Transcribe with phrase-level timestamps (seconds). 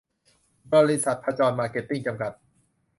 [0.73, 2.31] บริษัท พชร มาร์เก็ตติ้ง จำกัด